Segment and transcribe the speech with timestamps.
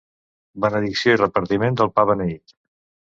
[0.63, 2.57] Benedicció i repartiment del pa beneït.